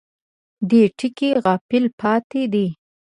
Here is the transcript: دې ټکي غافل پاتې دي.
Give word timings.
دې 0.69 0.81
ټکي 0.97 1.29
غافل 1.43 1.83
پاتې 1.99 2.41
دي. 2.53 2.67